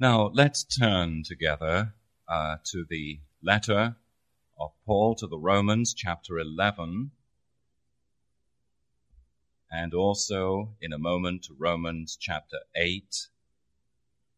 [0.00, 1.92] Now, let's turn together
[2.28, 3.96] uh, to the letter
[4.56, 7.10] of Paul to the Romans, chapter 11,
[9.72, 13.26] and also in a moment to Romans chapter 8,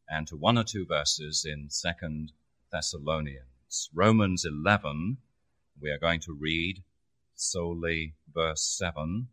[0.09, 2.31] and to one or two verses in 2nd
[2.73, 3.91] Thessalonians.
[3.93, 5.19] Romans 11,
[5.79, 6.83] we are going to read
[7.35, 9.29] solely verse 7.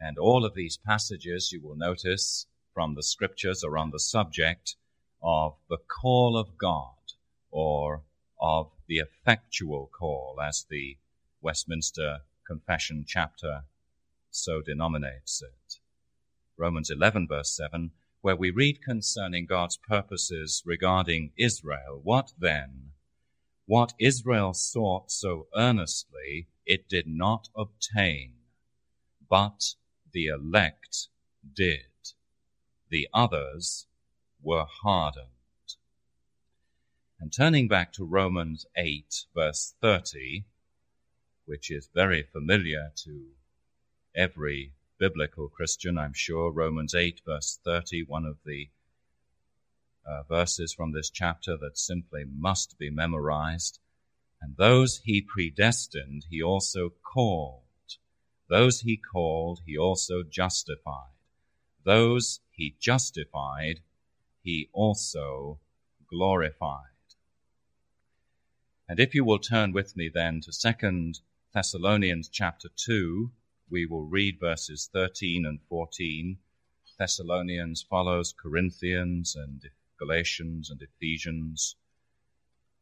[0.00, 4.76] And all of these passages, you will notice from the scriptures, are on the subject
[5.22, 6.94] of the call of God
[7.50, 8.02] or
[8.40, 10.96] of the effectual call, as the
[11.42, 13.64] Westminster Confession chapter
[14.30, 15.80] so denominates it.
[16.56, 17.90] Romans 11, verse 7,
[18.22, 22.00] where we read concerning God's purposes regarding Israel.
[22.02, 22.92] What then?
[23.66, 28.34] What Israel sought so earnestly, it did not obtain,
[29.28, 29.74] but
[30.12, 31.08] the elect
[31.54, 31.86] did.
[32.88, 33.86] The others
[34.42, 35.26] were hardened.
[37.20, 40.44] And turning back to Romans 8, verse 30,
[41.44, 43.26] which is very familiar to
[44.14, 48.70] every biblical Christian, I'm sure, Romans 8, verse 30, one of the
[50.06, 53.78] uh, verses from this chapter that simply must be memorized.
[54.40, 57.62] And those he predestined, he also called.
[58.50, 61.14] Those he called, he also justified.
[61.84, 63.80] Those he justified,
[64.42, 65.60] he also
[66.08, 66.86] glorified.
[68.88, 71.20] And if you will turn with me then to Second
[71.54, 73.30] Thessalonians chapter 2,
[73.70, 76.36] we will read verses 13 and 14.
[76.98, 81.76] Thessalonians follows Corinthians and Galatians and Ephesians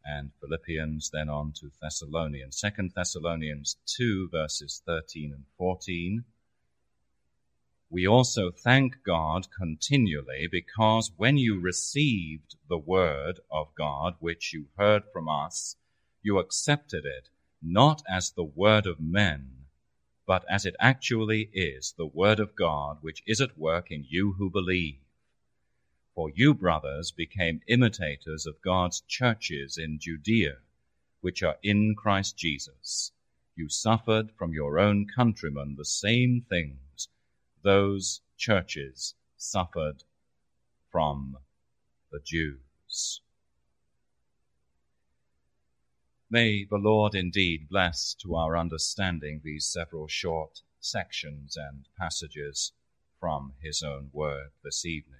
[0.04, 2.58] and Philippians, then on to Thessalonians.
[2.58, 6.24] Second Thessalonians 2, verses 13 and 14.
[7.90, 14.66] We also thank God continually because when you received the word of God, which you
[14.76, 15.76] heard from us,
[16.22, 17.30] you accepted it
[17.62, 19.64] not as the word of men,
[20.26, 24.34] but as it actually is, the word of God, which is at work in you
[24.34, 25.00] who believe.
[26.18, 30.58] For you, brothers, became imitators of God's churches in Judea,
[31.20, 33.12] which are in Christ Jesus.
[33.54, 37.06] You suffered from your own countrymen the same things
[37.62, 40.02] those churches suffered
[40.90, 41.36] from
[42.10, 43.20] the Jews.
[46.28, 52.72] May the Lord indeed bless to our understanding these several short sections and passages
[53.20, 55.17] from His own word this evening.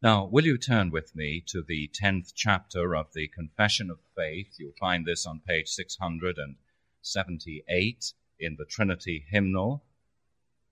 [0.00, 4.54] Now, will you turn with me to the 10th chapter of the Confession of Faith?
[4.56, 9.82] You'll find this on page 678 in the Trinity hymnal.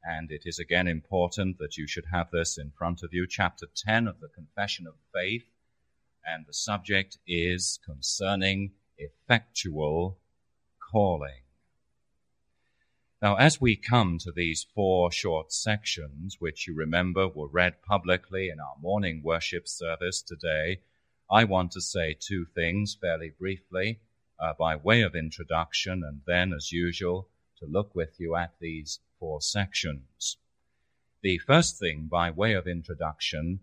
[0.04, 3.26] And it is again important that you should have this in front of you.
[3.28, 5.50] Chapter 10 of the Confession of Faith.
[6.24, 10.20] And the subject is concerning effectual
[10.78, 11.45] calling.
[13.26, 18.50] Now, as we come to these four short sections, which you remember were read publicly
[18.50, 20.82] in our morning worship service today,
[21.28, 23.98] I want to say two things fairly briefly
[24.38, 27.28] uh, by way of introduction, and then, as usual,
[27.58, 30.36] to look with you at these four sections.
[31.20, 33.58] The first thing, by way of introduction,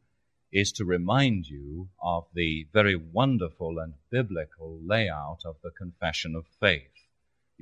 [0.51, 6.47] is to remind you of the very wonderful and biblical layout of the Confession of
[6.59, 6.92] Faith.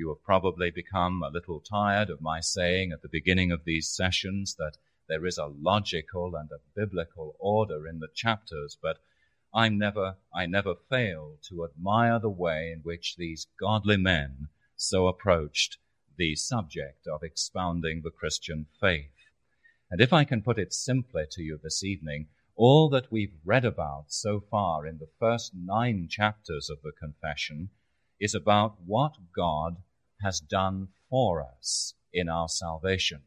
[0.02, 3.88] You have probably become a little tired of my saying at the beginning of these
[3.88, 8.98] sessions that there is a logical and a biblical order in the chapters, but
[9.54, 15.06] I never, I never fail to admire the way in which these godly men so
[15.06, 15.78] approached
[16.18, 19.14] the subject of expounding the Christian faith.
[19.92, 23.66] And if I can put it simply to you this evening, all that we've read
[23.66, 27.70] about so far in the first nine chapters of the confession
[28.20, 29.78] is about what God
[30.24, 33.22] has done for us in our salvation,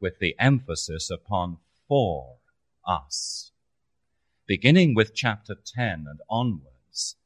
[0.00, 2.36] with the emphasis upon for
[2.86, 3.52] us.
[4.46, 7.16] Beginning with chapter 10 and onwards,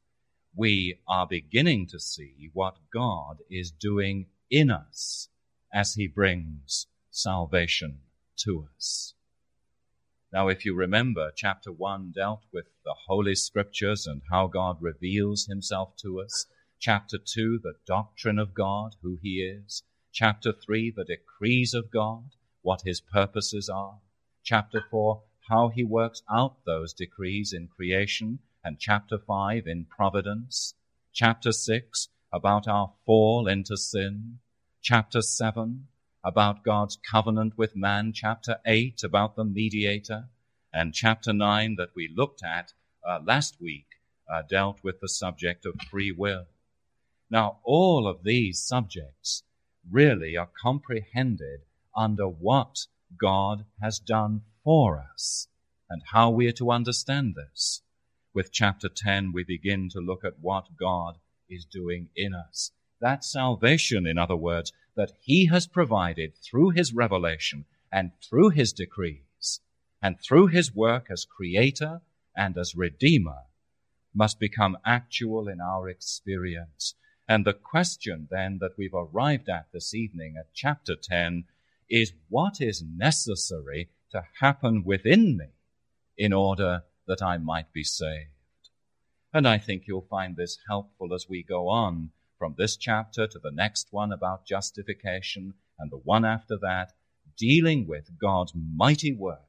[0.54, 5.28] we are beginning to see what God is doing in us
[5.72, 7.98] as he brings salvation
[8.36, 9.14] to us.
[10.32, 15.46] Now, if you remember, chapter 1 dealt with the Holy Scriptures and how God reveals
[15.46, 16.46] himself to us.
[16.84, 19.84] Chapter 2, the doctrine of God, who he is.
[20.10, 24.00] Chapter 3, the decrees of God, what his purposes are.
[24.42, 28.40] Chapter 4, how he works out those decrees in creation.
[28.64, 30.74] And chapter 5, in providence.
[31.12, 34.40] Chapter 6, about our fall into sin.
[34.80, 35.86] Chapter 7,
[36.24, 40.30] about God's covenant with man, chapter 8 about the mediator,
[40.72, 42.72] and chapter 9 that we looked at
[43.08, 43.86] uh, last week
[44.28, 46.48] uh, dealt with the subject of free will.
[47.32, 49.42] Now, all of these subjects
[49.90, 51.62] really are comprehended
[51.96, 52.86] under what
[53.18, 55.48] God has done for us
[55.88, 57.80] and how we are to understand this.
[58.34, 61.16] With chapter 10, we begin to look at what God
[61.48, 62.72] is doing in us.
[63.00, 68.74] That salvation, in other words, that He has provided through His revelation and through His
[68.74, 69.60] decrees
[70.02, 72.02] and through His work as Creator
[72.36, 73.44] and as Redeemer
[74.14, 76.94] must become actual in our experience.
[77.28, 81.44] And the question then that we've arrived at this evening at chapter 10
[81.88, 85.46] is what is necessary to happen within me
[86.16, 88.30] in order that I might be saved?
[89.32, 93.38] And I think you'll find this helpful as we go on from this chapter to
[93.38, 96.92] the next one about justification and the one after that,
[97.36, 99.48] dealing with God's mighty work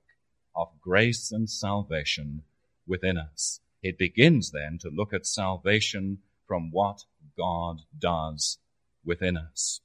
[0.56, 2.44] of grace and salvation
[2.88, 3.60] within us.
[3.82, 7.06] It begins then to look at salvation from what
[7.38, 8.60] God does
[9.04, 9.82] within us.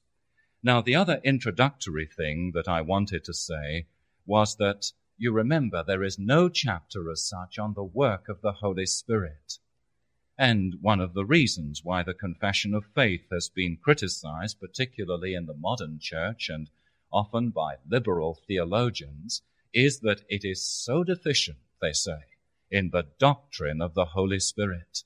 [0.61, 3.87] Now, the other introductory thing that I wanted to say
[4.25, 8.53] was that you remember there is no chapter as such on the work of the
[8.53, 9.59] Holy Spirit.
[10.37, 15.45] And one of the reasons why the confession of faith has been criticized, particularly in
[15.45, 16.69] the modern church and
[17.11, 19.41] often by liberal theologians,
[19.73, 22.19] is that it is so deficient, they say,
[22.71, 25.03] in the doctrine of the Holy Spirit.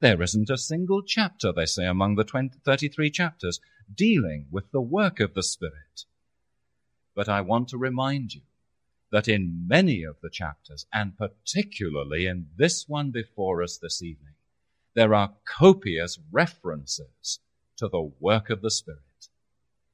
[0.00, 3.60] There isn't a single chapter, they say, among the 20, 33 chapters
[3.94, 6.06] dealing with the work of the Spirit.
[7.14, 8.40] But I want to remind you
[9.12, 14.34] that in many of the chapters, and particularly in this one before us this evening,
[14.94, 17.40] there are copious references
[17.76, 19.00] to the work of the Spirit.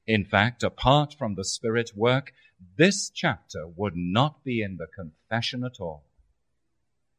[0.06, 2.32] In fact, apart from the Spirit work,
[2.76, 6.05] this chapter would not be in the confession at all.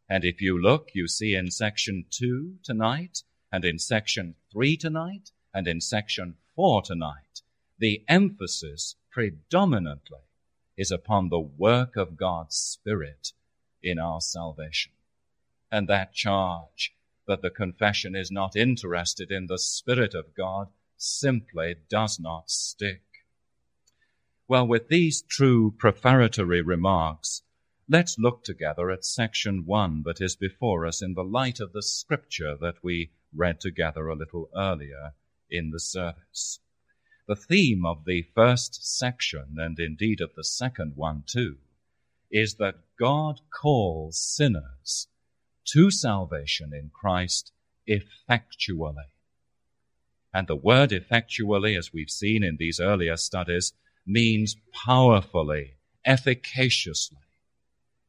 [0.10, 5.32] And if you look, you see in section 2 tonight, and in section 3 tonight,
[5.54, 7.42] and in section 4 tonight,
[7.80, 10.20] the emphasis predominantly
[10.78, 13.34] is upon the work of God's Spirit
[13.84, 14.92] in our salvation.
[15.72, 16.94] And that charge
[17.28, 23.02] that the confession is not interested in the Spirit of God simply does not stick.
[24.48, 27.42] Well, with these true prefatory remarks,
[27.90, 31.82] Let's look together at section one that is before us in the light of the
[31.82, 35.14] scripture that we read together a little earlier
[35.50, 36.60] in the service.
[37.30, 41.60] The theme of the first section, and indeed of the second one too,
[42.30, 45.08] is that God calls sinners
[45.68, 47.54] to salvation in Christ
[47.86, 49.06] effectually.
[50.34, 53.72] And the word effectually, as we've seen in these earlier studies,
[54.06, 57.20] means powerfully, efficaciously.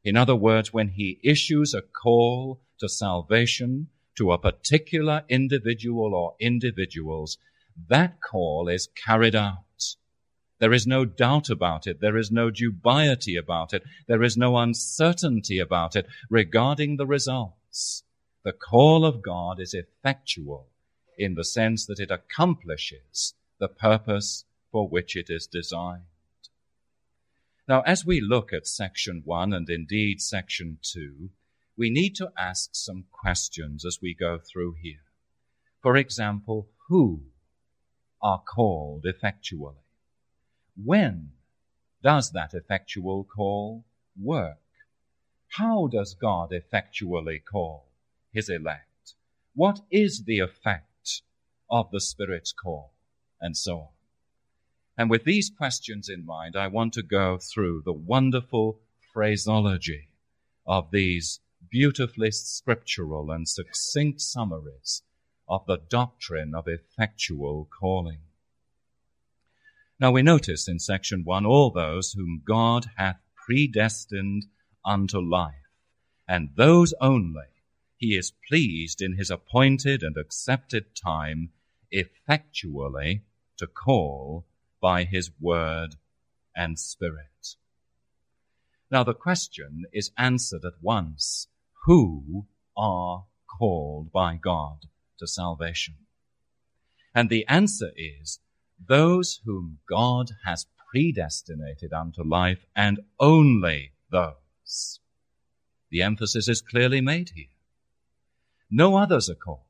[0.09, 6.35] In other words, when he issues a call to salvation to a particular individual or
[6.41, 7.37] individuals,
[7.89, 9.97] that call is carried out.
[10.61, 12.01] There is no doubt about it.
[12.01, 13.83] There is no dubiety about it.
[14.07, 18.03] There is no uncertainty about it regarding the results.
[18.45, 20.69] The call of God is effectual
[21.19, 26.05] in the sense that it accomplishes the purpose for which it is designed.
[27.69, 31.29] Now, as we look at section one and indeed section two,
[31.77, 35.05] we need to ask some questions as we go through here.
[35.83, 37.25] For example, who
[38.23, 39.77] are called effectually?
[40.83, 41.33] When
[42.03, 43.85] does that effectual call
[44.19, 44.57] work?
[45.49, 47.91] How does God effectually call
[48.33, 49.15] his elect?
[49.55, 51.23] What is the effect
[51.71, 52.95] of the Spirit's call?
[53.41, 53.89] And so on.
[54.99, 58.81] And with these questions in mind, I want to go through the wonderful
[59.13, 60.09] phraseology
[60.67, 61.39] of these
[61.71, 65.03] beautifully scriptural and succinct summaries
[65.49, 68.19] of the doctrine of effectual calling.
[70.01, 74.47] Now we notice in section one all those whom God hath predestined
[74.85, 75.55] unto life,
[76.27, 77.47] and those only
[77.97, 81.51] he is pleased in his appointed and accepted time
[81.93, 83.23] effectually
[83.59, 84.45] to call
[84.81, 85.97] by his word
[86.55, 87.57] and spirit.
[88.91, 91.49] Now the question is answered at once.
[91.85, 93.25] Who are
[93.59, 94.87] called by God
[95.19, 95.95] to salvation?
[97.15, 98.41] And the answer is
[98.87, 105.01] those whom God has predestinated unto life and only those.
[105.91, 107.47] The emphasis is clearly made here.
[108.71, 109.68] No others are called.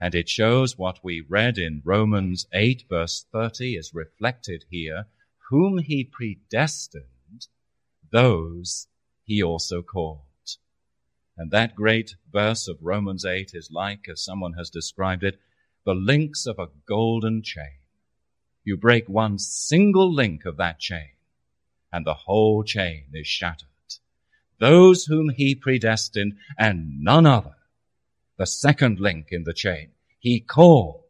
[0.00, 5.06] And it shows what we read in Romans 8 verse 30 is reflected here.
[5.50, 7.48] Whom he predestined,
[8.10, 8.88] those
[9.24, 10.20] he also called.
[11.36, 15.40] And that great verse of Romans 8 is like, as someone has described it,
[15.84, 17.78] the links of a golden chain.
[18.64, 21.10] You break one single link of that chain,
[21.92, 23.68] and the whole chain is shattered.
[24.58, 27.56] Those whom he predestined, and none other,
[28.36, 31.02] the second link in the chain, he called.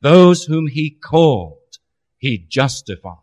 [0.00, 1.78] Those whom he called,
[2.18, 3.16] he justified.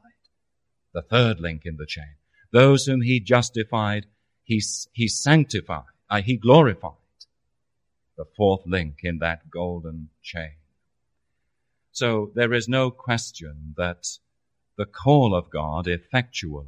[0.94, 2.16] The third link in the chain.
[2.52, 4.06] Those whom he justified,
[4.44, 4.62] he,
[4.94, 6.92] he sanctified uh, he glorified
[8.18, 10.56] the fourth link in that golden chain.
[11.92, 14.08] So there is no question that
[14.78, 16.68] the call of God effectually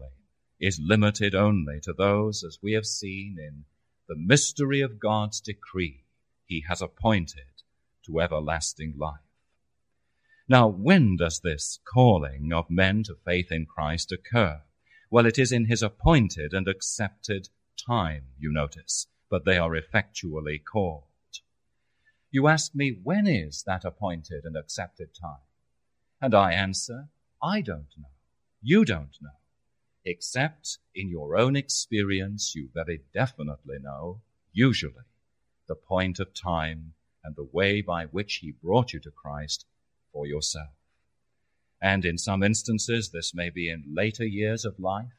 [0.59, 3.65] is limited only to those, as we have seen in
[4.07, 6.03] the mystery of God's decree,
[6.47, 7.63] he has appointed
[8.05, 9.19] to everlasting life.
[10.47, 14.61] Now, when does this calling of men to faith in Christ occur?
[15.11, 20.59] Well, it is in his appointed and accepted time, you notice but they are effectually
[20.59, 21.03] called.
[22.31, 25.43] You ask me, when is that appointed and accepted time?
[26.21, 27.09] And I answer,
[27.41, 28.09] I don't know.
[28.61, 29.29] You don't know.
[30.03, 35.03] Except in your own experience, you very definitely know, usually,
[35.67, 36.93] the point of time
[37.23, 39.65] and the way by which He brought you to Christ
[40.13, 40.69] for yourself.
[41.81, 45.13] And in some instances, this may be in later years of life.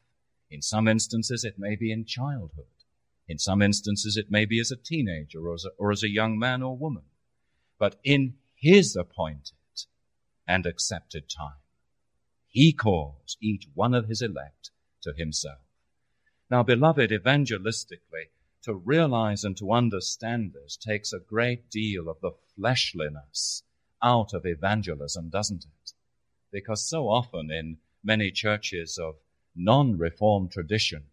[0.50, 2.64] In some instances, it may be in childhood.
[3.28, 6.09] In some instances, it may be as a teenager or as a, or as a
[6.09, 7.05] young man or woman.
[7.78, 9.52] But in His appointed
[10.47, 11.61] and accepted time,
[12.47, 14.71] He calls each one of His elect
[15.02, 15.59] to Himself.
[16.50, 18.31] Now, beloved, evangelistically,
[18.68, 23.62] to realize and to understand this takes a great deal of the fleshliness
[24.02, 25.92] out of evangelism, doesn't it?
[26.52, 29.14] Because so often in many churches of
[29.56, 31.04] non-reformed tradition,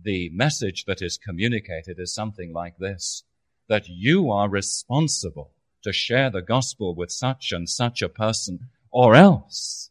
[0.00, 3.24] the message that is communicated is something like this
[3.68, 5.50] that you are responsible
[5.82, 9.90] to share the gospel with such and such a person, or else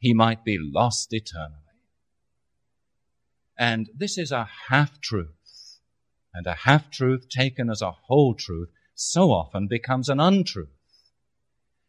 [0.00, 1.54] he might be lost eternally.
[3.56, 5.41] And this is a half truth,
[6.34, 10.68] and a half truth taken as a whole truth so often becomes an untruth.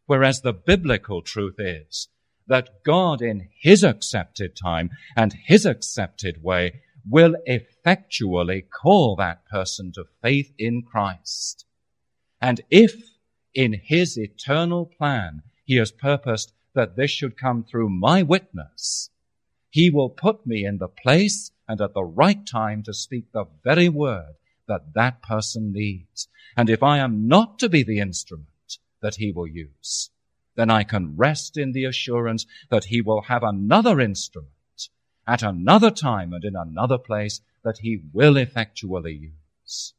[0.06, 2.08] Whereas the biblical truth is
[2.46, 9.92] that God in His accepted time and His accepted way will effectually call that person
[9.92, 11.64] to faith in Christ.
[12.40, 12.94] And if
[13.54, 19.10] in his eternal plan he has purposed that this should come through my witness,
[19.70, 23.46] he will put me in the place and at the right time to speak the
[23.62, 24.34] very word
[24.66, 26.28] that that person needs.
[26.56, 30.10] And if I am not to be the instrument that he will use,
[30.56, 34.50] then I can rest in the assurance that he will have another instrument
[35.26, 39.94] at another time and in another place that he will effectually use.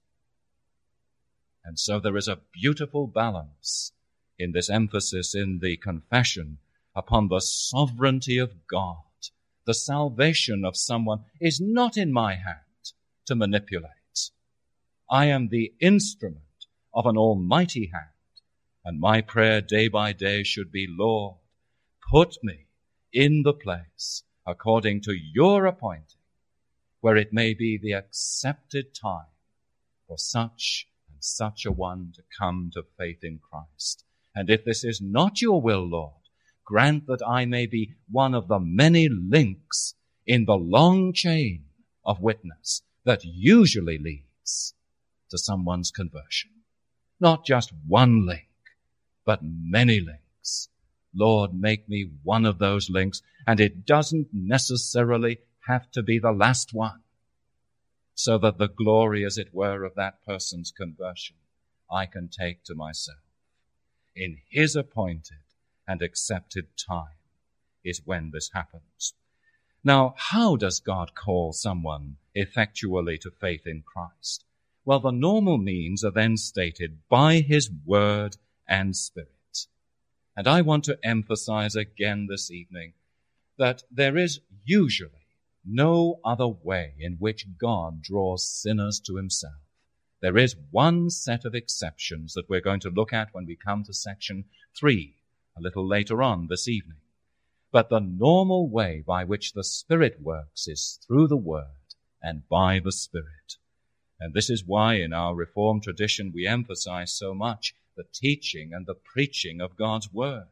[1.64, 3.92] And so there is a beautiful balance
[4.38, 6.60] in this emphasis in the confession
[6.96, 8.98] upon the sovereignty of God.
[9.66, 12.94] The salvation of someone is not in my hand
[13.26, 13.92] to manipulate.
[15.10, 16.42] I am the instrument
[16.94, 18.10] of an almighty hand.
[18.84, 21.38] And my prayer day by day should be, Lord,
[22.12, 22.68] put me
[23.12, 26.22] in the place according to your appointing,
[27.02, 29.34] where it may be the accepted time
[30.08, 34.04] for such and such a one to come to faith in Christ.
[34.36, 36.25] And if this is not your will, Lord,
[36.66, 39.96] grant that I may be one of the many links
[40.26, 41.66] in the long chain
[42.04, 44.74] of witness that usually leads
[45.30, 46.52] to someone's conversion.
[47.20, 48.50] Not just one link,
[49.26, 50.20] but many links
[51.16, 56.34] Lord, make me one of those links, and it doesn't necessarily have to be the
[56.34, 57.04] last one,
[58.14, 61.38] so that the glory, as it were, of that person's conversion
[61.90, 63.20] I can take to myself.
[64.16, 65.45] In His appointed
[65.88, 67.18] and accepted time
[67.84, 69.14] is when this happens.
[69.84, 74.44] Now, how does God call someone effectually to faith in Christ?
[74.84, 78.38] Well, the normal means are then stated by His Word
[78.68, 79.30] and Spirit.
[80.36, 82.94] And I want to emphasize again this evening
[83.58, 85.28] that there is usually
[85.66, 89.54] no other way in which God draws sinners to himself.
[90.22, 93.84] There is one set of exceptions that we're going to look at when we come
[93.84, 95.16] to section three,
[95.58, 96.98] a little later on this evening.
[97.72, 102.80] But the normal way by which the Spirit works is through the Word and by
[102.80, 103.56] the Spirit.
[104.20, 108.86] And this is why in our Reformed tradition we emphasize so much the teaching and
[108.86, 110.48] the preaching of God's Word.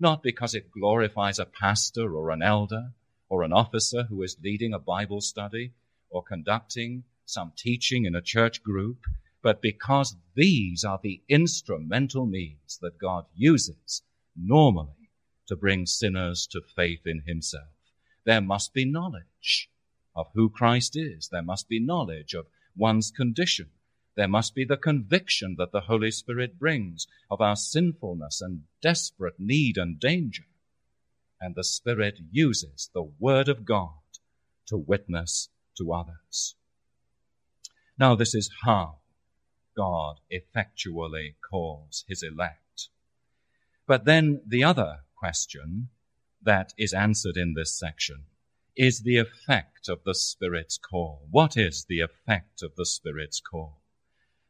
[0.00, 2.92] Not because it glorifies a pastor or an elder
[3.28, 5.72] or an officer who is leading a Bible study
[6.08, 9.04] or conducting some teaching in a church group,
[9.42, 14.02] but because these are the instrumental means that God uses
[14.36, 15.10] normally
[15.46, 17.68] to bring sinners to faith in Himself.
[18.24, 19.70] There must be knowledge
[20.14, 21.28] of who Christ is.
[21.28, 22.46] There must be knowledge of
[22.76, 23.70] one's condition.
[24.14, 29.38] There must be the conviction that the Holy Spirit brings of our sinfulness and desperate
[29.38, 30.44] need and danger.
[31.40, 33.90] And the Spirit uses the Word of God
[34.66, 35.48] to witness
[35.78, 36.54] to others.
[37.98, 38.98] Now, this is how
[39.76, 42.88] God effectually calls his elect.
[43.92, 45.90] But then the other question
[46.40, 48.24] that is answered in this section
[48.74, 51.28] is the effect of the Spirit's call.
[51.30, 53.82] What is the effect of the Spirit's call?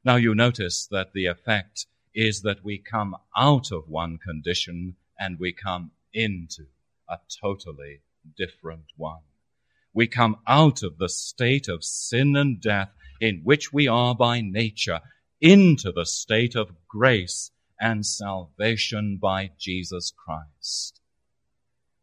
[0.05, 5.41] Now you notice that the effect is that we come out of one condition and
[5.41, 6.67] we come into
[7.09, 8.03] a totally
[8.37, 9.25] different one.
[9.93, 14.41] We come out of the state of sin and death in which we are by
[14.41, 15.01] nature
[15.41, 17.51] into the state of grace
[17.83, 21.01] and salvation by Jesus Christ.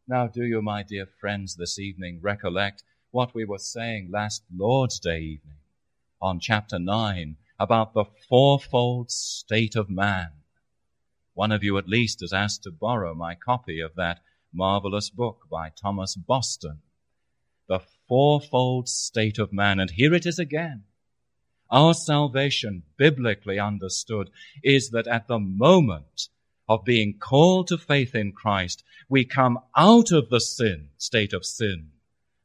[0.06, 5.00] Now, do you, my dear friends, this evening recollect what we were saying last Lord's
[5.00, 5.60] Day evening
[6.22, 10.32] on chapter 9 about the fourfold state of man?
[11.34, 14.20] One of you at least has asked to borrow my copy of that
[14.54, 16.82] marvelous book by Thomas Boston.
[17.70, 19.80] The fourfold state of man.
[19.80, 20.84] And here it is again.
[21.72, 24.32] Our salvation, biblically understood,
[24.64, 26.30] is that at the moment
[26.68, 31.46] of being called to faith in Christ, we come out of the sin, state of
[31.46, 31.92] sin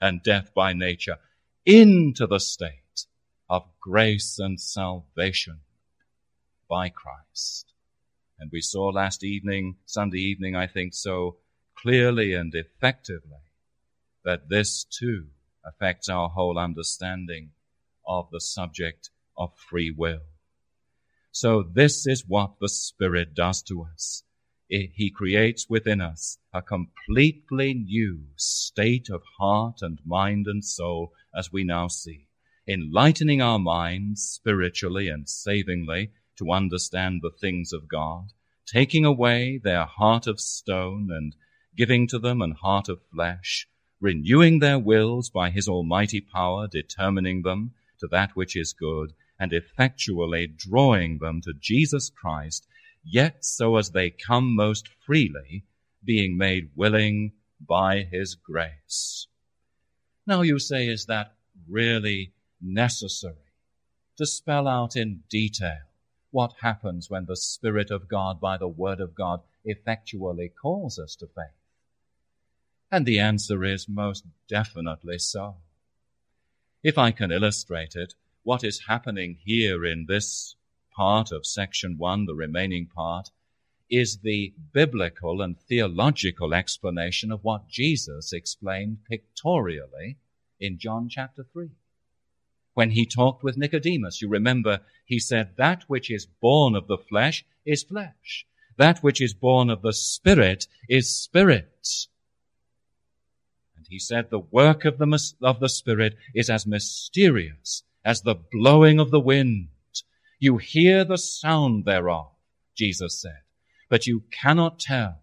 [0.01, 1.17] and death by nature,
[1.65, 3.07] into the state
[3.49, 5.61] of grace and salvation
[6.69, 7.73] by Christ.
[8.39, 11.37] And we saw last evening, Sunday evening, I think so
[11.75, 13.39] clearly and effectively,
[14.25, 15.29] that this too
[15.65, 17.51] affects our whole understanding
[18.07, 20.23] of the subject of free will.
[21.31, 24.23] So this is what the Spirit does to us.
[24.69, 31.53] He creates within us a completely new state of heart and mind and soul as
[31.53, 32.29] we now see,
[32.67, 38.33] enlightening our minds spiritually and savingly to understand the things of God,
[38.67, 41.37] taking away their heart of stone and
[41.77, 43.69] giving to them an heart of flesh,
[44.01, 49.53] renewing their wills by His almighty power, determining them to that which is good, and
[49.53, 52.67] effectually drawing them to Jesus Christ,
[53.05, 55.65] yet so as they come most freely,
[56.05, 57.33] being made willing
[57.67, 59.27] by his grace.
[60.27, 61.35] Now you say, is that
[61.69, 63.37] really necessary
[64.17, 65.83] to spell out in detail
[66.31, 71.15] what happens when the Spirit of God by the Word of God effectually calls us
[71.17, 71.55] to faith?
[72.91, 75.57] And the answer is most definitely so.
[76.83, 80.55] If I can illustrate it, what is happening here in this
[80.95, 83.31] part of section one, the remaining part,
[83.91, 90.19] is the biblical and theological explanation of what Jesus explained pictorially
[90.61, 91.71] in John chapter 3.
[92.75, 96.99] When he talked with Nicodemus, you remember he said, That which is born of the
[96.99, 98.47] flesh is flesh.
[98.77, 101.87] That which is born of the Spirit is spirit.
[103.77, 108.35] And he said, The work of the, of the Spirit is as mysterious as the
[108.35, 109.69] blowing of the wind.
[110.39, 112.33] You hear the sound thereof,
[112.77, 113.41] Jesus said,
[113.89, 115.23] but you cannot tell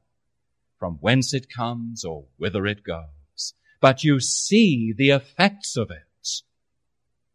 [0.80, 3.54] from whence it comes or whither it goes.
[3.80, 6.30] But you see the effects of it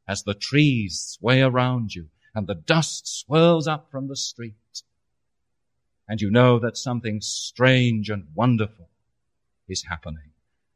[0.08, 4.82] as the trees sway around you and the dust swirls up from the street.
[6.08, 8.88] And you know that something strange and wonderful
[9.68, 10.30] is happening.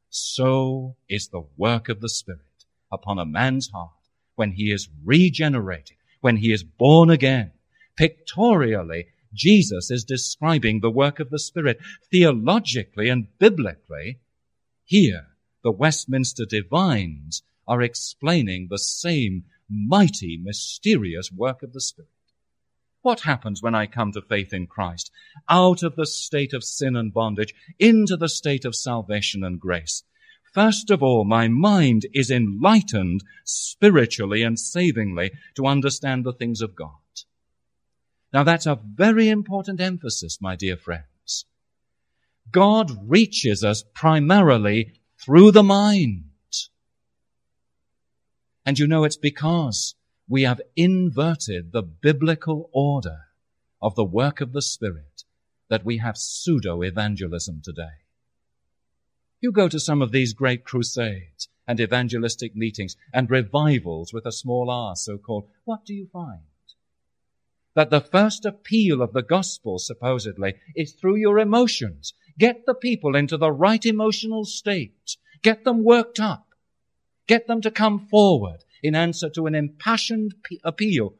[0.08, 3.90] So is the work of the Spirit upon a man's heart
[4.40, 7.52] when he is regenerated, when he is born again.
[7.94, 11.78] Pictorially, Jesus is describing the work of the Spirit.
[12.10, 14.18] Theologically and biblically,
[14.86, 15.26] here,
[15.62, 22.08] the Westminster divines are explaining the same mighty, mysterious work of the Spirit.
[23.02, 25.10] What happens when I come to faith in Christ?
[25.50, 30.02] Out of the state of sin and bondage into the state of salvation and grace.
[30.52, 36.74] First of all, my mind is enlightened spiritually and savingly to understand the things of
[36.74, 36.90] God.
[38.32, 41.46] Now that's a very important emphasis, my dear friends.
[42.50, 46.24] God reaches us primarily through the mind.
[48.66, 49.94] And you know it's because
[50.28, 53.26] we have inverted the biblical order
[53.80, 55.24] of the work of the Spirit
[55.68, 58.04] that we have pseudo evangelism today.
[59.40, 64.32] You go to some of these great crusades and evangelistic meetings and revivals with a
[64.32, 65.48] small r, so called.
[65.64, 66.40] What do you find?
[67.74, 72.12] That the first appeal of the gospel, supposedly, is through your emotions.
[72.38, 75.16] Get the people into the right emotional state.
[75.42, 76.48] Get them worked up.
[77.26, 81.14] Get them to come forward in answer to an impassioned appeal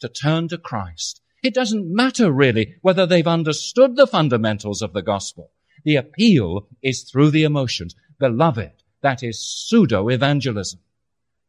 [0.00, 1.22] to turn to Christ.
[1.42, 5.52] It doesn't matter really whether they've understood the fundamentals of the gospel.
[5.86, 7.94] The appeal is through the emotions.
[8.18, 8.72] Beloved,
[9.02, 10.80] that is pseudo evangelism,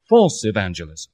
[0.08, 1.12] false evangelism.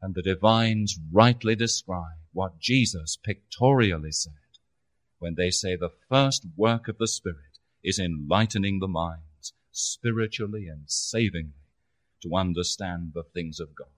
[0.00, 4.32] And the divines rightly describe what Jesus pictorially said
[5.18, 10.84] when they say the first work of the Spirit is enlightening the minds spiritually and
[10.86, 11.52] savingly
[12.22, 13.88] to understand the things of God.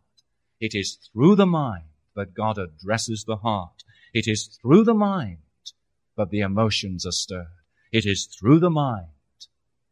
[0.59, 1.85] It is through the mind
[2.17, 3.85] that God addresses the heart.
[4.13, 5.39] It is through the mind
[6.17, 7.47] but the emotions are stirred.
[7.91, 9.09] It is through the mind,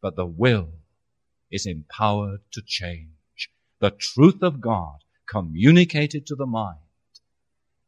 [0.01, 0.69] but the will
[1.51, 3.51] is empowered to change.
[3.79, 6.79] The truth of God communicated to the mind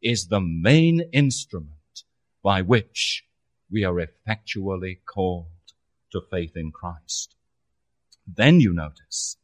[0.02, 2.04] is the main instrument
[2.44, 3.24] by which
[3.72, 5.48] we are effectually called
[6.12, 7.36] to faith in Christ.
[8.28, 9.38] Then you notice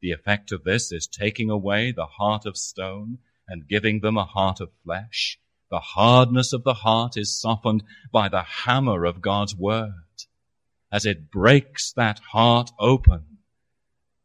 [0.00, 3.18] the effect of this is taking away the heart of stone
[3.48, 5.38] and giving them a heart of flesh.
[5.68, 9.92] The hardness of the heart is softened by the hammer of God's word
[10.92, 13.38] as it breaks that heart open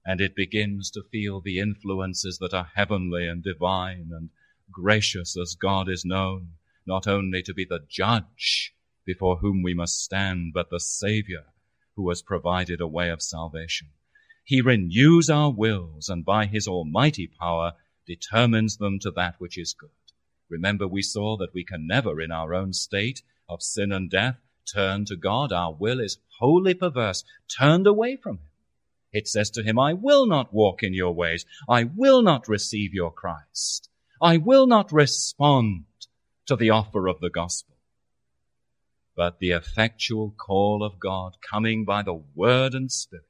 [0.06, 4.30] and it begins to feel the influences that are heavenly and divine and
[4.72, 6.54] gracious as God is known,
[6.86, 8.74] not only to be the judge
[9.06, 11.46] before whom we must stand, but the Savior
[11.96, 13.90] who has provided a way of salvation.
[14.44, 17.74] He renews our wills and by his almighty power
[18.06, 19.90] determines them to that which is good.
[20.52, 24.36] Remember, we saw that we can never, in our own state of sin and death,
[24.72, 25.54] turn to God.
[25.54, 27.24] Our will is wholly perverse,
[27.58, 28.48] turned away from Him.
[29.14, 31.46] It says to Him, I will not walk in your ways.
[31.70, 33.90] I will not receive your Christ.
[34.22, 35.86] I will not respond
[36.48, 37.78] to the offer of the gospel.
[39.16, 43.26] But the effectual call of God coming by the word and spirit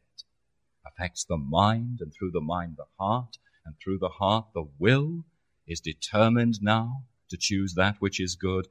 [0.85, 5.23] affects the mind and through the mind the heart and through the heart the will
[5.67, 8.67] is determined now to choose that which is good,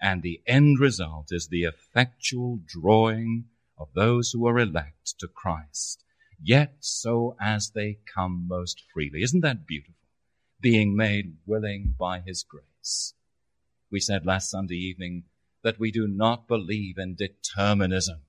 [0.00, 3.46] and the end result is the effectual drawing
[3.78, 6.04] of those who are elect to Christ,
[6.42, 9.22] yet so as they come most freely.
[9.22, 9.94] Isn't that beautiful?
[10.60, 13.14] Being made willing by His grace.
[13.90, 15.24] We said last Sunday evening
[15.62, 18.20] that we do not believe in determinism.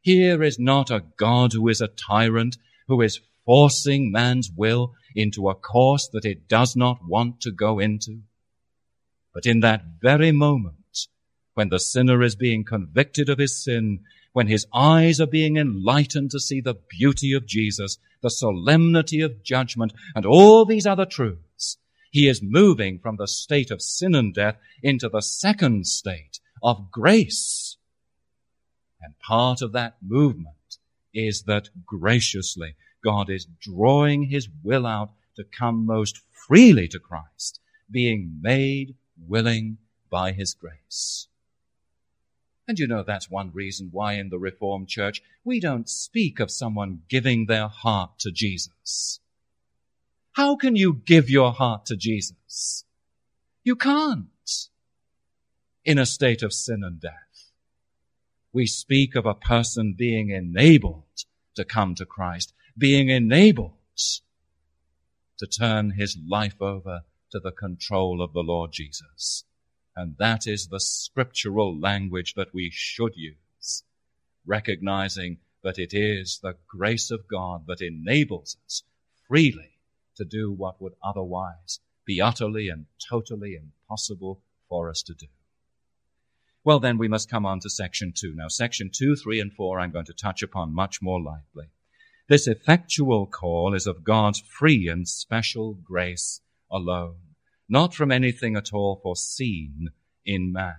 [0.00, 2.56] Here is not a God who is a tyrant,
[2.88, 7.78] who is forcing man's will into a course that it does not want to go
[7.78, 8.22] into.
[9.34, 10.76] But in that very moment,
[11.54, 14.00] when the sinner is being convicted of his sin,
[14.32, 19.42] when his eyes are being enlightened to see the beauty of Jesus, the solemnity of
[19.42, 21.78] judgment, and all these other truths,
[22.10, 26.90] he is moving from the state of sin and death into the second state of
[26.90, 27.76] grace.
[29.00, 30.78] And part of that movement
[31.14, 37.60] is that graciously God is drawing his will out to come most freely to Christ,
[37.90, 38.94] being made
[39.26, 39.78] willing
[40.10, 41.28] by his grace.
[42.68, 46.50] And you know that's one reason why in the Reformed Church we don't speak of
[46.50, 49.20] someone giving their heart to Jesus.
[50.32, 52.84] How can you give your heart to Jesus?
[53.64, 54.28] You can't.
[55.84, 57.50] In a state of sin and death.
[58.52, 61.04] We speak of a person being enabled
[61.56, 63.72] to come to Christ, being enabled
[65.38, 69.44] to turn his life over to the control of the Lord Jesus.
[69.96, 73.82] And that is the scriptural language that we should use,
[74.46, 78.82] recognizing that it is the grace of God that enables us
[79.26, 79.78] freely
[80.16, 85.26] to do what would otherwise be utterly and totally impossible for us to do.
[86.64, 88.34] Well, then we must come on to section two.
[88.36, 91.70] Now, section two, three, and four I'm going to touch upon much more lightly.
[92.28, 96.40] This effectual call is of God's free and special grace
[96.72, 97.16] alone,
[97.68, 99.90] not from anything at all foreseen
[100.24, 100.76] in man.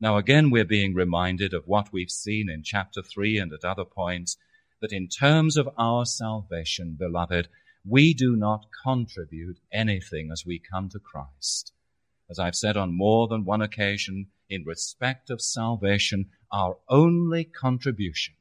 [0.00, 3.84] Now again, we're being reminded of what we've seen in chapter three and at other
[3.84, 4.36] points,
[4.80, 7.48] that in terms of our salvation, beloved,
[7.86, 11.72] we do not contribute anything as we come to Christ.
[12.30, 18.34] As I've said on more than one occasion, in respect of salvation, our only contribution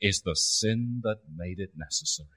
[0.00, 2.28] is the sin that made it necessary.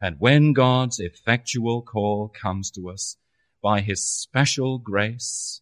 [0.00, 3.16] And when God's effectual call comes to us,
[3.62, 5.60] by his special grace,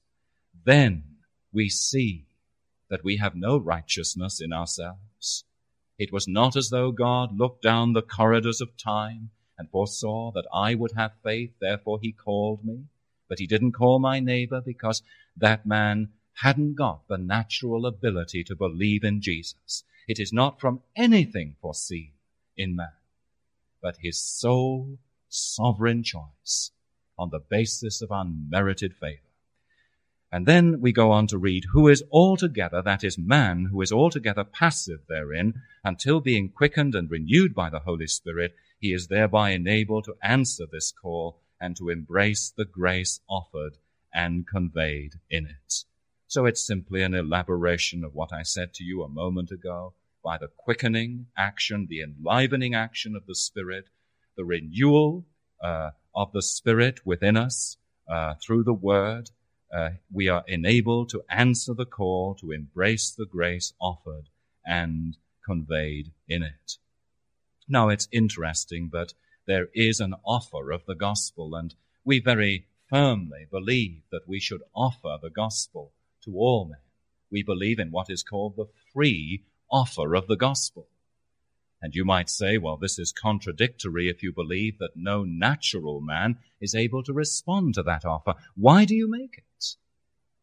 [0.64, 1.03] then
[1.53, 2.27] we see
[2.88, 5.44] that we have no righteousness in ourselves.
[5.98, 10.46] It was not as though God looked down the corridors of time and foresaw that
[10.55, 12.85] I would have faith, therefore he called me.
[13.29, 15.03] But he didn't call my neighbor because
[15.37, 19.83] that man hadn't got the natural ability to believe in Jesus.
[20.07, 22.12] It is not from anything foreseen
[22.57, 22.92] in man,
[23.83, 26.73] but his sole sovereign choice
[27.19, 29.23] on the basis of unmerited favor.
[30.31, 33.93] And then we go on to read, who is altogether, that is man, who is
[33.93, 39.51] altogether passive therein, until being quickened and renewed by the Holy Spirit, he is thereby
[39.51, 43.79] enabled to answer this call and to embrace the grace offered
[44.12, 45.85] and conveyed in it.
[46.27, 49.95] So it's simply an elaboration of what I said to you a moment ago
[50.29, 53.88] by the quickening action, the enlivening action of the Spirit,
[54.37, 55.25] the renewal
[55.64, 59.31] uh, of the Spirit within us uh, through the Word,
[59.75, 64.29] uh, we are enabled to answer the call to embrace the grace offered
[64.67, 66.77] and conveyed in it.
[67.67, 69.14] Now it's interesting, but
[69.47, 74.61] there is an offer of the gospel, and we very firmly believe that we should
[74.75, 76.85] offer the gospel to all men.
[77.31, 80.88] We believe in what is called the free offer of the gospel.
[81.81, 86.38] And you might say, well, this is contradictory if you believe that no natural man
[86.61, 88.35] is able to respond to that offer.
[88.57, 89.76] Why do you make it?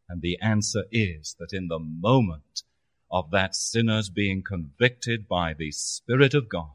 [0.08, 2.62] And the answer is that in the moment
[3.10, 6.70] of that sinner's being convicted by the Spirit of God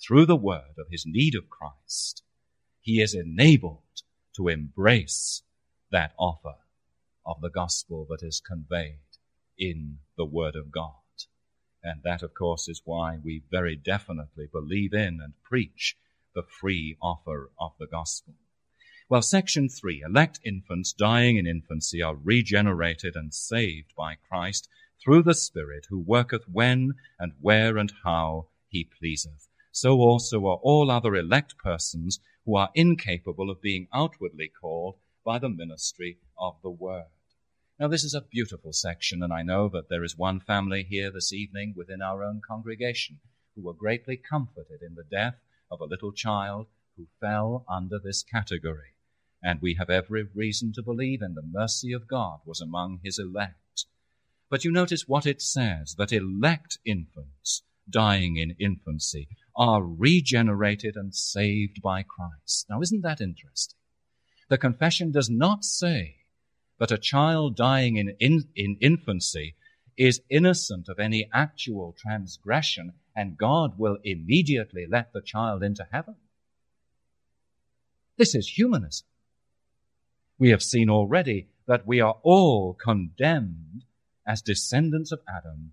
[0.00, 2.22] through the word of his need of Christ,
[2.80, 4.02] he is enabled
[4.36, 5.42] to embrace
[5.90, 6.54] that offer
[7.26, 9.00] of the gospel that is conveyed
[9.58, 10.94] in the word of God.
[11.88, 15.96] And that, of course, is why we very definitely believe in and preach
[16.34, 18.34] the free offer of the gospel.
[19.08, 24.68] Well, section three, elect infants dying in infancy are regenerated and saved by Christ
[25.02, 29.48] through the Spirit who worketh when and where and how he pleaseth.
[29.72, 35.38] So also are all other elect persons who are incapable of being outwardly called by
[35.38, 37.06] the ministry of the word.
[37.80, 41.12] Now, this is a beautiful section, and I know that there is one family here
[41.12, 43.20] this evening within our own congregation
[43.54, 45.36] who were greatly comforted in the death
[45.70, 48.94] of a little child who fell under this category.
[49.44, 53.16] And we have every reason to believe in the mercy of God was among his
[53.16, 53.84] elect.
[54.50, 61.14] But you notice what it says that elect infants dying in infancy are regenerated and
[61.14, 62.66] saved by Christ.
[62.68, 63.78] Now, isn't that interesting?
[64.48, 66.16] The confession does not say
[66.78, 69.56] but a child dying in, in, in infancy
[69.96, 76.14] is innocent of any actual transgression, and God will immediately let the child into heaven.
[78.16, 79.06] This is humanism.
[80.38, 83.84] We have seen already that we are all condemned
[84.24, 85.72] as descendants of Adam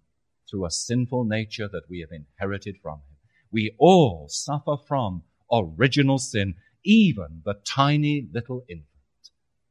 [0.49, 3.17] through a sinful nature that we have inherited from him.
[3.51, 8.87] We all suffer from original sin, even the tiny little infant.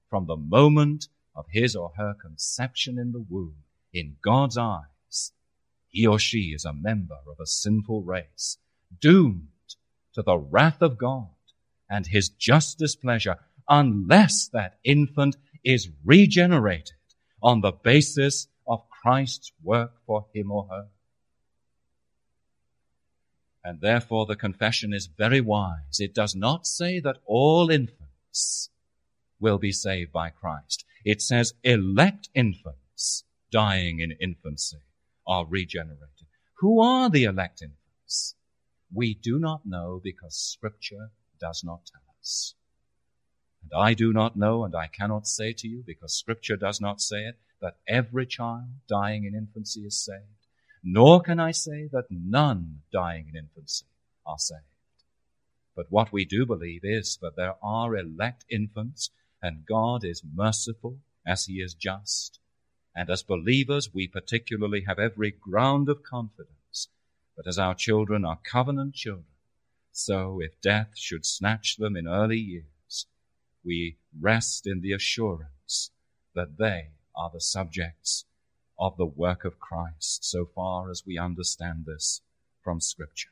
[0.08, 3.56] From the moment of his or her conception in the womb,
[3.92, 5.32] in God's eyes,
[5.88, 8.58] he or she is a member of a sinful race,
[9.00, 9.48] doomed
[10.14, 11.28] to the wrath of God
[11.88, 13.36] and his just displeasure
[13.68, 16.96] unless that infant is regenerated
[17.42, 20.86] on the basis of Christ's work for him or her.
[23.62, 25.98] And therefore the confession is very wise.
[25.98, 28.70] It does not say that all infants
[29.40, 30.84] will be saved by Christ.
[31.04, 34.78] It says elect infants dying in infancy
[35.26, 36.26] are regenerated.
[36.58, 38.34] Who are the elect infants?
[38.92, 42.54] We do not know because scripture does not tell us.
[43.62, 47.00] And I do not know and I cannot say to you because scripture does not
[47.00, 50.48] say it that every child dying in infancy is saved.
[50.82, 53.86] Nor can I say that none dying in infancy
[54.26, 54.62] are saved.
[55.74, 59.10] But what we do believe is that there are elect infants
[59.44, 62.40] and God is merciful as he is just.
[62.96, 66.88] And as believers, we particularly have every ground of confidence
[67.36, 69.26] But as our children are covenant children,
[69.92, 73.06] so if death should snatch them in early years,
[73.62, 75.90] we rest in the assurance
[76.34, 78.24] that they are the subjects
[78.78, 82.22] of the work of Christ, so far as we understand this
[82.62, 83.30] from Scripture.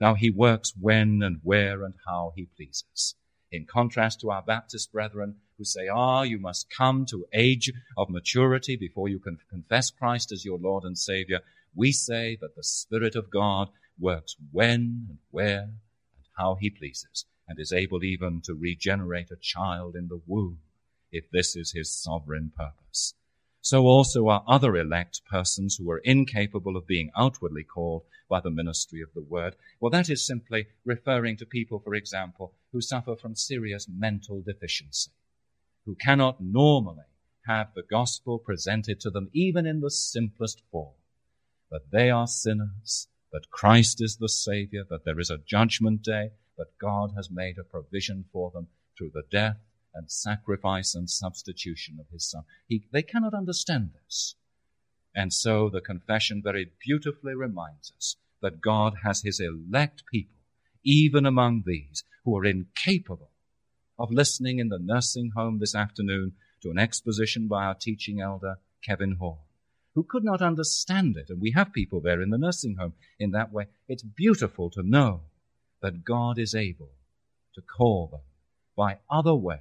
[0.00, 3.16] Now, He works when and where and how He pleases
[3.52, 8.08] in contrast to our Baptist brethren who say, ah, you must come to age of
[8.08, 11.40] maturity before you can confess Christ as your Lord and Savior.
[11.74, 17.26] We say that the Spirit of God works when and where and how he pleases
[17.48, 20.60] and is able even to regenerate a child in the womb
[21.12, 23.14] if this is his sovereign purpose.
[23.62, 28.50] So also are other elect persons who are incapable of being outwardly called by the
[28.50, 29.54] ministry of the word.
[29.78, 35.10] Well, that is simply referring to people, for example, who suffer from serious mental deficiency,
[35.84, 37.04] who cannot normally
[37.46, 40.94] have the gospel presented to them even in the simplest form.
[41.70, 46.30] But they are sinners, that Christ is the Savior, that there is a judgment day,
[46.56, 49.58] that God has made a provision for them through the death
[49.94, 52.42] and sacrifice and substitution of his son.
[52.66, 54.34] He, they cannot understand this.
[55.14, 60.36] And so the confession very beautifully reminds us that God has his elect people,
[60.84, 63.30] even among these who are incapable
[63.98, 68.56] of listening in the nursing home this afternoon to an exposition by our teaching elder,
[68.82, 69.46] Kevin Hall,
[69.94, 71.28] who could not understand it.
[71.28, 73.66] And we have people there in the nursing home in that way.
[73.88, 75.22] It's beautiful to know
[75.82, 76.90] that God is able
[77.54, 78.20] to call them
[78.76, 79.60] by other ways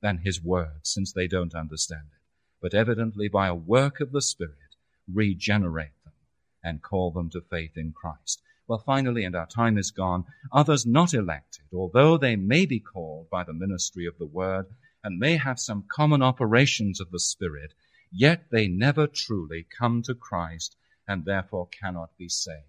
[0.00, 2.20] than his word, since they don't understand it,
[2.60, 4.76] but evidently by a work of the Spirit,
[5.12, 6.12] regenerate them
[6.62, 8.42] and call them to faith in Christ.
[8.66, 13.28] Well, finally, and our time is gone, others not elected, although they may be called
[13.28, 14.66] by the ministry of the word
[15.02, 17.74] and may have some common operations of the Spirit,
[18.10, 22.64] yet they never truly come to Christ and therefore cannot be saved.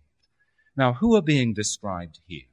[0.75, 2.47] Now, who are being described here?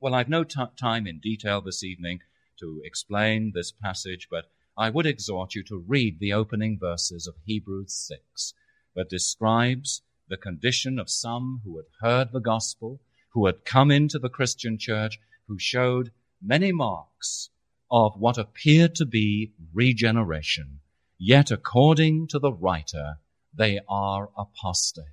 [0.00, 2.20] Well, I've no t- time in detail this evening
[2.62, 4.46] to explain this passage, but
[4.78, 8.54] I would exhort you to read the opening verses of Hebrews 6,
[8.94, 14.18] that describes the condition of some who had heard the gospel, who had come into
[14.18, 17.50] the Christian church, who showed many marks
[17.90, 20.80] of what appeared to be regeneration,
[21.18, 23.18] yet according to the writer,
[23.52, 25.04] they are apostate.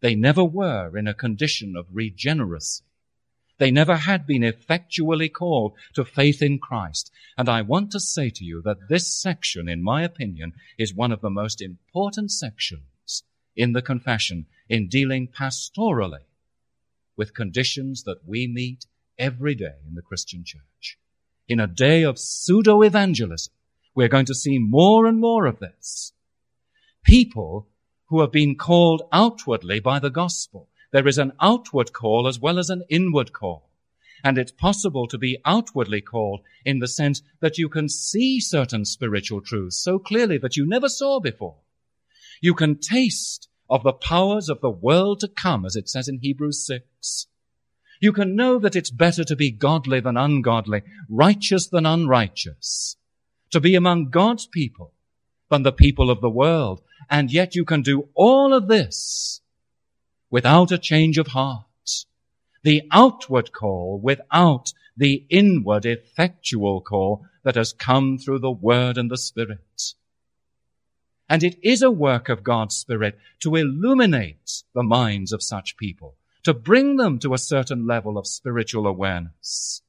[0.00, 2.84] They never were in a condition of regeneracy.
[3.58, 7.10] They never had been effectually called to faith in Christ.
[7.36, 11.12] And I want to say to you that this section, in my opinion, is one
[11.12, 13.24] of the most important sections
[13.56, 16.24] in the confession in dealing pastorally
[17.16, 18.86] with conditions that we meet
[19.18, 20.98] every day in the Christian church.
[21.48, 23.52] In a day of pseudo evangelism,
[23.94, 26.12] we're going to see more and more of this.
[27.02, 27.66] People
[28.06, 32.58] who have been called outwardly by the gospel there is an outward call as well
[32.58, 33.68] as an inward call.
[34.24, 38.84] And it's possible to be outwardly called in the sense that you can see certain
[38.84, 41.56] spiritual truths so clearly that you never saw before.
[42.40, 46.18] You can taste of the powers of the world to come, as it says in
[46.18, 47.26] Hebrews 6.
[48.00, 52.96] You can know that it's better to be godly than ungodly, righteous than unrighteous,
[53.50, 54.94] to be among God's people
[55.50, 56.80] than the people of the world.
[57.10, 59.40] And yet you can do all of this
[60.30, 61.64] without a change of heart.
[62.62, 69.10] The outward call without the inward effectual call that has come through the Word and
[69.10, 69.94] the Spirit.
[71.28, 76.16] And it is a work of God's Spirit to illuminate the minds of such people,
[76.42, 79.82] to bring them to a certain level of spiritual awareness.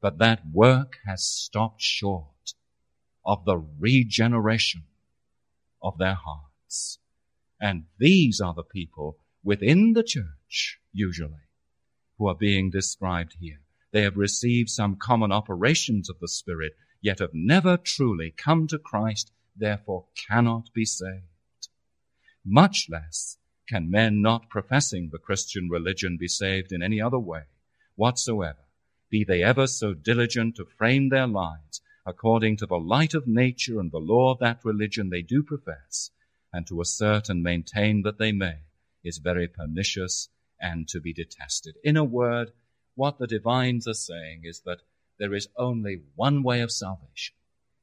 [0.00, 2.54] But that work has stopped short
[3.24, 4.84] of the regeneration
[5.82, 6.98] of their hearts.
[7.60, 11.46] And these are the people within the church, usually,
[12.18, 13.60] who are being described here.
[13.92, 18.78] They have received some common operations of the Spirit, yet have never truly come to
[18.78, 21.24] Christ, therefore cannot be saved.
[22.44, 27.44] Much less can men not professing the Christian religion be saved in any other way
[27.96, 28.64] whatsoever,
[29.10, 33.78] be they ever so diligent to frame their lives according to the light of nature
[33.78, 36.10] and the law of that religion they do profess,
[36.52, 38.60] and to assert and maintain that they may
[39.04, 40.28] is very pernicious
[40.60, 41.76] and to be detested.
[41.82, 42.52] In a word,
[42.94, 44.82] what the divines are saying is that
[45.18, 47.34] there is only one way of salvation.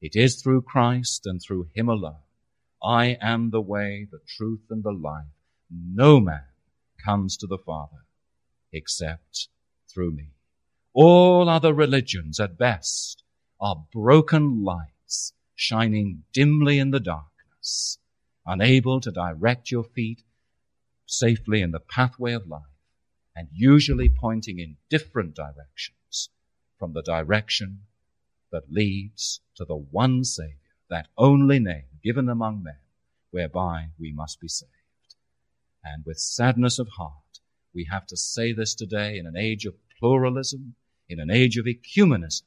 [0.01, 2.21] It is through Christ and through Him alone.
[2.84, 5.25] I am the way, the truth, and the life.
[5.71, 6.45] No man
[7.03, 8.06] comes to the Father
[8.71, 9.49] except
[9.91, 10.30] through me.
[10.93, 13.23] All other religions at best
[13.60, 17.98] are broken lights shining dimly in the darkness,
[18.46, 20.23] unable to direct your feet
[21.08, 22.62] safely in the pathway of life
[23.35, 26.29] and usually pointing in different directions
[26.77, 27.79] from the direction
[28.51, 30.53] that leads to the one Savior,
[30.89, 32.79] that only name given among men
[33.31, 34.71] whereby we must be saved.
[35.83, 37.39] And with sadness of heart,
[37.73, 40.75] we have to say this today in an age of pluralism,
[41.10, 42.43] in an age of ecumenism,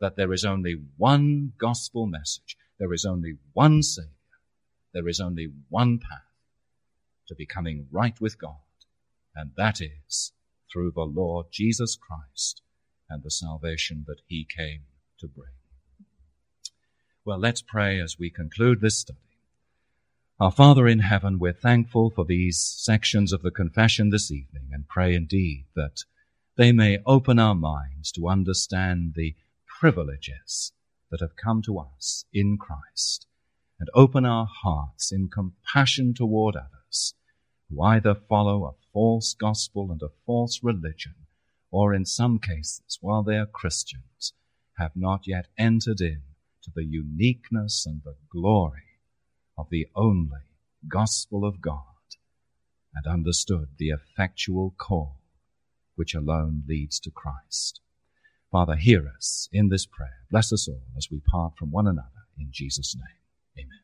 [0.00, 2.56] that there is only one gospel message.
[2.78, 4.10] There is only one Savior.
[4.92, 6.29] There is only one path
[7.30, 8.56] to becoming right with God,
[9.36, 10.32] and that is
[10.70, 12.60] through the Lord Jesus Christ
[13.08, 14.82] and the salvation that he came
[15.20, 15.52] to bring.
[17.24, 19.18] Well, let's pray as we conclude this study.
[20.40, 24.88] Our Father in heaven, we're thankful for these sections of the confession this evening and
[24.88, 26.02] pray indeed that
[26.56, 29.36] they may open our minds to understand the
[29.78, 30.72] privileges
[31.12, 33.28] that have come to us in Christ
[33.78, 37.14] and open our hearts in compassion toward others
[37.70, 41.14] who either follow a false gospel and a false religion
[41.70, 44.32] or in some cases, while they are Christians,
[44.78, 46.22] have not yet entered in
[46.62, 48.98] to the uniqueness and the glory
[49.56, 50.40] of the only
[50.88, 51.84] gospel of God
[52.94, 55.20] and understood the effectual call
[55.94, 57.80] which alone leads to Christ.
[58.50, 60.24] Father, hear us in this prayer.
[60.30, 62.08] Bless us all as we part from one another
[62.38, 63.64] in Jesus' name.
[63.64, 63.80] Amen.